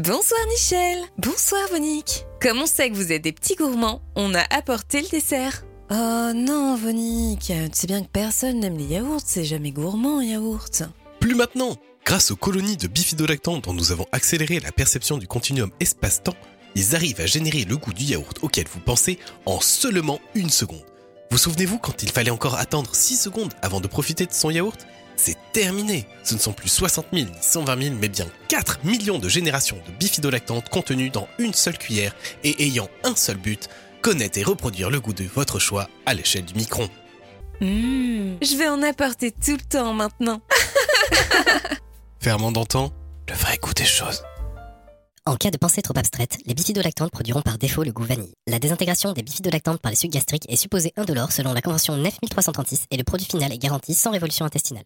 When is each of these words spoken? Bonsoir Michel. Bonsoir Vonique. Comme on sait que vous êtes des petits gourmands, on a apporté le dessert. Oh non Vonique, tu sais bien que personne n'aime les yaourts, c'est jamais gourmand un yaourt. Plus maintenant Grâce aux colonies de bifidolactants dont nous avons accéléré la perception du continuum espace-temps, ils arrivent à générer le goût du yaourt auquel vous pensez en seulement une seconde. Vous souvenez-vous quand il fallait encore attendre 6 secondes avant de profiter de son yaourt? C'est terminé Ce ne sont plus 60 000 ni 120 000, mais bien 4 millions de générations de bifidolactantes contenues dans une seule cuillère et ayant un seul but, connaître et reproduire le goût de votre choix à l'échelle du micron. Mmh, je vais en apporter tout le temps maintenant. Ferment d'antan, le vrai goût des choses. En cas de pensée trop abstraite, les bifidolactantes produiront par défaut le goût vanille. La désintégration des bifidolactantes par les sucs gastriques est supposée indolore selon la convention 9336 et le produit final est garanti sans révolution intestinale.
Bonsoir 0.00 0.40
Michel. 0.48 1.04
Bonsoir 1.18 1.68
Vonique. 1.70 2.26
Comme 2.42 2.60
on 2.60 2.66
sait 2.66 2.90
que 2.90 2.96
vous 2.96 3.12
êtes 3.12 3.22
des 3.22 3.30
petits 3.30 3.54
gourmands, 3.54 4.02
on 4.16 4.34
a 4.34 4.42
apporté 4.50 5.00
le 5.00 5.06
dessert. 5.06 5.64
Oh 5.88 6.32
non 6.34 6.74
Vonique, 6.74 7.52
tu 7.52 7.70
sais 7.72 7.86
bien 7.86 8.02
que 8.02 8.08
personne 8.08 8.58
n'aime 8.58 8.76
les 8.76 8.86
yaourts, 8.86 9.20
c'est 9.24 9.44
jamais 9.44 9.70
gourmand 9.70 10.18
un 10.18 10.24
yaourt. 10.24 10.82
Plus 11.20 11.36
maintenant 11.36 11.76
Grâce 12.04 12.32
aux 12.32 12.36
colonies 12.36 12.76
de 12.76 12.88
bifidolactants 12.88 13.58
dont 13.58 13.72
nous 13.72 13.92
avons 13.92 14.06
accéléré 14.10 14.58
la 14.58 14.72
perception 14.72 15.16
du 15.16 15.28
continuum 15.28 15.70
espace-temps, 15.78 16.34
ils 16.74 16.96
arrivent 16.96 17.20
à 17.20 17.26
générer 17.26 17.62
le 17.62 17.76
goût 17.76 17.92
du 17.92 18.02
yaourt 18.02 18.40
auquel 18.42 18.66
vous 18.66 18.80
pensez 18.80 19.20
en 19.46 19.60
seulement 19.60 20.20
une 20.34 20.50
seconde. 20.50 20.84
Vous 21.30 21.38
souvenez-vous 21.38 21.78
quand 21.78 22.02
il 22.02 22.10
fallait 22.10 22.32
encore 22.32 22.56
attendre 22.56 22.96
6 22.96 23.16
secondes 23.16 23.54
avant 23.62 23.80
de 23.80 23.86
profiter 23.86 24.26
de 24.26 24.32
son 24.32 24.50
yaourt? 24.50 24.86
C'est 25.16 25.36
terminé 25.52 26.06
Ce 26.22 26.34
ne 26.34 26.38
sont 26.38 26.52
plus 26.52 26.68
60 26.68 27.06
000 27.12 27.26
ni 27.26 27.36
120 27.40 27.82
000, 27.82 27.94
mais 28.00 28.08
bien 28.08 28.26
4 28.48 28.84
millions 28.84 29.18
de 29.18 29.28
générations 29.28 29.78
de 29.86 29.92
bifidolactantes 29.92 30.68
contenues 30.68 31.10
dans 31.10 31.28
une 31.38 31.54
seule 31.54 31.78
cuillère 31.78 32.14
et 32.42 32.64
ayant 32.64 32.88
un 33.04 33.14
seul 33.14 33.36
but, 33.36 33.68
connaître 34.02 34.38
et 34.38 34.42
reproduire 34.42 34.90
le 34.90 35.00
goût 35.00 35.12
de 35.12 35.24
votre 35.24 35.58
choix 35.58 35.88
à 36.06 36.14
l'échelle 36.14 36.44
du 36.44 36.54
micron. 36.54 36.88
Mmh, 37.60 38.36
je 38.42 38.56
vais 38.56 38.68
en 38.68 38.82
apporter 38.82 39.30
tout 39.30 39.52
le 39.52 39.68
temps 39.68 39.94
maintenant. 39.94 40.40
Ferment 42.20 42.52
d'antan, 42.52 42.92
le 43.28 43.34
vrai 43.34 43.58
goût 43.58 43.74
des 43.74 43.84
choses. 43.84 44.22
En 45.26 45.36
cas 45.36 45.50
de 45.50 45.56
pensée 45.56 45.80
trop 45.80 45.96
abstraite, 45.96 46.36
les 46.44 46.52
bifidolactantes 46.52 47.10
produiront 47.10 47.40
par 47.40 47.56
défaut 47.56 47.82
le 47.82 47.92
goût 47.92 48.04
vanille. 48.04 48.34
La 48.46 48.58
désintégration 48.58 49.14
des 49.14 49.22
bifidolactantes 49.22 49.80
par 49.80 49.90
les 49.90 49.96
sucs 49.96 50.10
gastriques 50.10 50.44
est 50.50 50.56
supposée 50.56 50.92
indolore 50.98 51.32
selon 51.32 51.54
la 51.54 51.62
convention 51.62 51.96
9336 51.96 52.84
et 52.90 52.98
le 52.98 53.04
produit 53.04 53.26
final 53.26 53.50
est 53.50 53.58
garanti 53.58 53.94
sans 53.94 54.10
révolution 54.10 54.44
intestinale. 54.44 54.84